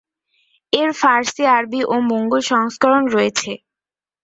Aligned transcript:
এর 0.73 0.89
ফারসি, 0.93 1.43
আরবি 1.55 1.81
ও 1.85 1.95
মোঙ্গল 2.09 2.41
সংস্করণ 2.51 3.03
রয়েছে। 3.07 3.51